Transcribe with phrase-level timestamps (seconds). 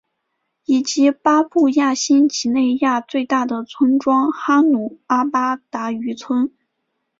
[0.65, 6.51] 以及巴布亚新几内亚最大的村庄哈努阿巴达渔村。